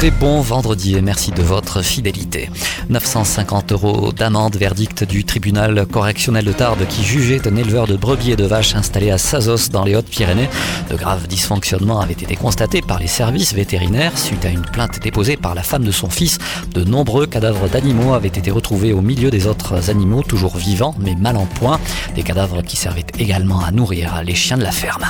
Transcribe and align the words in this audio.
très 0.00 0.10
bon 0.10 0.40
vendredi 0.40 0.96
et 0.96 1.02
merci 1.02 1.30
de 1.30 1.42
votre 1.42 1.82
fidélité. 1.82 2.48
950 2.88 3.72
euros 3.72 4.12
d'amende, 4.12 4.56
verdict 4.56 5.04
du 5.04 5.24
tribunal 5.24 5.84
correctionnel 5.84 6.46
de 6.46 6.52
Tarbes 6.52 6.86
qui 6.88 7.04
jugeait 7.04 7.46
un 7.46 7.54
éleveur 7.54 7.86
de 7.86 7.96
brebis 7.96 8.30
et 8.30 8.36
de 8.36 8.46
vaches 8.46 8.74
installé 8.74 9.10
à 9.10 9.18
Sazos 9.18 9.68
dans 9.70 9.84
les 9.84 9.94
Hautes-Pyrénées. 9.94 10.48
De 10.88 10.96
graves 10.96 11.26
dysfonctionnements 11.26 12.00
avaient 12.00 12.14
été 12.14 12.34
constatés 12.34 12.80
par 12.80 12.98
les 12.98 13.08
services 13.08 13.52
vétérinaires 13.52 14.16
suite 14.16 14.42
à 14.46 14.48
une 14.48 14.62
plainte 14.62 15.00
déposée 15.00 15.36
par 15.36 15.54
la 15.54 15.62
femme 15.62 15.84
de 15.84 15.92
son 15.92 16.08
fils. 16.08 16.38
De 16.72 16.82
nombreux 16.82 17.26
cadavres 17.26 17.68
d'animaux 17.68 18.14
avaient 18.14 18.28
été 18.28 18.50
retrouvés 18.50 18.94
au 18.94 19.02
milieu 19.02 19.30
des 19.30 19.46
autres 19.46 19.90
animaux 19.90 20.22
toujours 20.22 20.56
vivants 20.56 20.94
mais 20.98 21.14
mal 21.14 21.36
en 21.36 21.44
point. 21.44 21.78
Des 22.14 22.22
cadavres 22.22 22.62
qui 22.62 22.78
servaient 22.78 23.04
également 23.18 23.62
à 23.62 23.70
nourrir 23.70 24.22
les 24.24 24.34
chiens 24.34 24.56
de 24.56 24.62
la 24.62 24.72
ferme. 24.72 25.04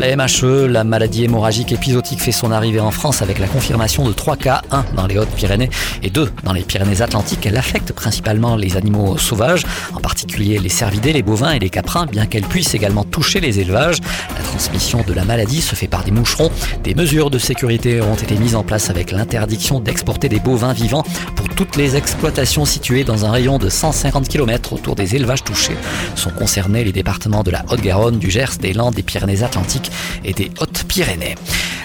La 0.00 0.16
MHE, 0.16 0.66
la 0.66 0.82
maladie 0.82 1.22
hémorragique 1.22 1.70
épisodique, 1.70 2.20
fait 2.20 2.32
son 2.32 2.50
arrivée 2.50 2.80
en 2.80 2.90
France 2.90 3.22
avec 3.22 3.38
la 3.38 3.46
confirmation 3.46 4.04
de 4.04 4.12
trois 4.12 4.31
cas, 4.36 4.62
un 4.70 4.84
dans 4.94 5.06
les 5.06 5.18
Hautes-Pyrénées 5.18 5.70
et 6.02 6.10
deux 6.10 6.30
dans 6.44 6.52
les 6.52 6.62
Pyrénées-Atlantiques. 6.62 7.46
Elle 7.46 7.56
affecte 7.56 7.92
principalement 7.92 8.56
les 8.56 8.76
animaux 8.76 9.18
sauvages, 9.18 9.64
en 9.94 10.00
particulier 10.00 10.58
les 10.58 10.68
cervidés, 10.68 11.12
les 11.12 11.22
bovins 11.22 11.52
et 11.52 11.58
les 11.58 11.70
caprins, 11.70 12.06
bien 12.06 12.26
qu'elle 12.26 12.44
puisse 12.44 12.74
également 12.74 13.04
toucher 13.04 13.40
les 13.40 13.60
élevages. 13.60 13.98
La 14.36 14.42
transmission 14.42 15.02
de 15.06 15.12
la 15.12 15.24
maladie 15.24 15.60
se 15.60 15.74
fait 15.74 15.88
par 15.88 16.04
des 16.04 16.10
moucherons. 16.10 16.50
Des 16.84 16.94
mesures 16.94 17.30
de 17.30 17.38
sécurité 17.38 18.00
ont 18.00 18.14
été 18.14 18.36
mises 18.36 18.56
en 18.56 18.62
place 18.62 18.90
avec 18.90 19.10
l'interdiction 19.12 19.80
d'exporter 19.80 20.28
des 20.28 20.40
bovins 20.40 20.72
vivants 20.72 21.04
pour 21.36 21.48
toutes 21.48 21.76
les 21.76 21.96
exploitations 21.96 22.64
situées 22.64 23.04
dans 23.04 23.24
un 23.24 23.30
rayon 23.30 23.58
de 23.58 23.68
150 23.68 24.28
km 24.28 24.72
autour 24.72 24.94
des 24.94 25.16
élevages 25.16 25.44
touchés. 25.44 25.76
Sont 26.16 26.30
concernés 26.30 26.84
les 26.84 26.92
départements 26.92 27.42
de 27.42 27.50
la 27.50 27.64
Haute-Garonne, 27.70 28.18
du 28.18 28.30
Gers, 28.30 28.58
des 28.60 28.72
Landes, 28.72 28.94
des 28.94 29.02
Pyrénées-Atlantiques 29.02 29.90
et 30.24 30.32
des 30.32 30.50
Hautes-Pyrénées. 30.60 31.36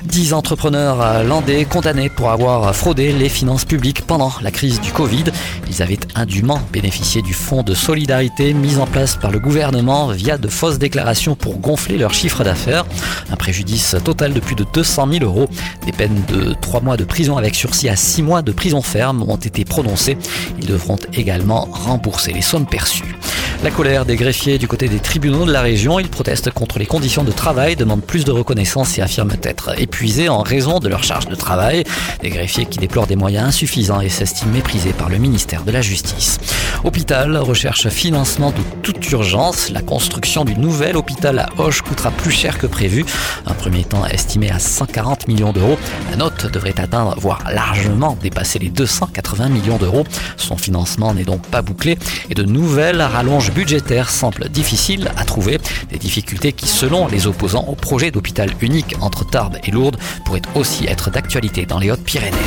Dix 0.04 0.34
entrepreneurs 0.34 1.24
landais 1.24 1.66
condamnés 1.66 2.10
pour 2.10 2.30
avoir 2.30 2.76
fraudé 2.76 3.12
les 3.12 3.30
finances 3.30 3.66
publiques 3.66 4.04
pendant 4.04 4.32
la 4.42 4.52
crise 4.52 4.80
du 4.80 4.92
Covid. 4.92 5.26
Ils 5.70 5.82
avaient 5.82 6.00
indûment 6.16 6.62
bénéficié 6.72 7.22
du 7.22 7.34
fonds 7.34 7.64
de 7.64 7.74
solidarité 7.74 8.54
mis 8.54 8.78
en 8.78 8.86
place 8.86 9.16
par 9.16 9.32
le 9.32 9.40
gouvernement 9.40 10.08
via 10.08 10.38
de 10.38 10.48
fausses 10.48 10.78
déclarations 10.78 11.36
pour 11.36 11.58
gonfler 11.58 11.98
leur 11.98 12.14
chiffre 12.14 12.44
d'affaires. 12.44 12.86
Un 13.32 13.36
préjudice 13.36 13.96
total 14.04 14.34
de 14.34 14.40
plus 14.40 14.56
de 14.56 14.66
200 14.72 15.08
000 15.12 15.26
euros. 15.26 15.50
Des 15.86 15.92
peines 15.92 16.24
de 16.28 16.54
3 16.62 16.82
mois 16.82 16.98
de 16.98 17.04
prison 17.04 17.38
avec 17.38 17.56
sursis 17.56 17.90
à 17.90 17.96
6 17.96 18.22
mois 18.22 18.42
de 18.42 18.52
prison 18.52 18.82
ferme 18.82 19.24
ont 19.24 19.36
été 19.36 19.66
prononcées. 19.66 20.18
Ils 20.60 20.68
devront 20.68 20.98
également 21.14 21.68
rembourser 21.72 22.34
les 22.34 22.42
sommes 22.42 22.68
perçues. 22.68 23.17
La 23.64 23.72
colère 23.72 24.06
des 24.06 24.16
greffiers 24.16 24.60
du 24.60 24.68
côté 24.68 24.88
des 24.88 25.00
tribunaux 25.00 25.44
de 25.44 25.52
la 25.52 25.62
région, 25.62 26.00
ils 26.00 26.10
protestent 26.10 26.52
contre 26.52 26.78
les 26.78 26.86
conditions 26.86 27.24
de 27.24 27.32
travail, 27.32 27.76
demandent 27.76 28.04
plus 28.04 28.24
de 28.24 28.32
reconnaissance 28.32 28.98
et 28.98 29.02
affirment 29.02 29.36
être 29.42 29.80
épuisés 29.82 30.30
en 30.30 30.44
raison 30.44 30.80
de 30.80 30.88
leur 30.88 31.04
charge 31.04 31.28
de 31.28 31.36
travail. 31.36 31.84
Des 32.22 32.30
greffiers 32.30 32.68
qui 32.68 32.78
déplorent 32.78 33.08
des 33.08 33.16
moyens 33.16 33.48
insuffisants 33.48 34.00
et 34.00 34.10
s'estiment 34.10 34.54
méprisés 34.54 34.94
par 34.94 35.10
le 35.10 35.18
ministère 35.18 35.64
de 35.64 35.72
la 35.72 35.82
Justice. 35.82 36.38
Hôpital 36.84 37.36
recherche 37.38 37.90
financement 37.90 38.52
de 38.52 38.62
toute 38.84 39.12
urgence. 39.12 39.72
La 39.72 39.82
construction 39.82 40.46
du 40.46 40.56
nouvel 40.56 40.96
hôpital 40.96 41.40
à 41.40 41.50
Hoche 41.58 41.82
coûtera 41.82 42.12
plus 42.12 42.32
cher 42.32 42.60
que 42.60 42.68
prévu. 42.68 43.06
Un 43.48 43.54
premier 43.54 43.84
temps 43.84 44.06
estimé 44.06 44.52
à 44.52 44.60
140 44.60 45.28
millions 45.28 45.52
d'euros. 45.52 45.80
La 46.12 46.18
note 46.18 46.46
devrait 46.52 46.80
atteindre, 46.80 47.16
voire 47.20 47.44
largement 47.52 48.18
dépasser 48.22 48.60
les 48.60 48.70
280 48.70 49.50
millions 49.50 49.78
d'euros. 49.78 50.06
Son 50.38 50.58
financement 50.58 51.16
n'est 51.16 51.24
donc 51.24 51.42
pas 51.48 51.64
bouclé 51.64 51.98
et 52.30 52.36
de 52.36 52.44
nouvelles 52.44 53.02
rallonges 53.02 53.47
budgétaire 53.52 54.10
semble 54.10 54.50
difficile 54.50 55.12
à 55.18 55.24
trouver. 55.26 55.60
Des 55.90 55.98
difficultés 55.98 56.54
qui, 56.54 56.68
selon 56.68 57.08
les 57.08 57.28
opposants 57.28 57.66
au 57.68 57.76
projet 57.76 58.12
d'hôpital 58.12 58.50
unique 58.62 58.96
entre 59.02 59.26
Tarbes 59.30 59.58
et 59.64 59.72
Lourdes, 59.72 59.98
pourraient 60.26 60.42
aussi 60.56 60.86
être 60.86 61.12
d'actualité 61.12 61.66
dans 61.66 61.80
les 61.80 61.92
Hautes-Pyrénées. 61.92 62.38